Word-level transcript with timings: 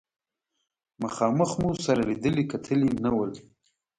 مخامخ 1.03 1.51
مو 1.61 1.69
سره 1.85 2.01
لیدلي 2.09 2.43
کتلي 2.51 2.89
نه 3.03 3.11
ول. 3.15 3.31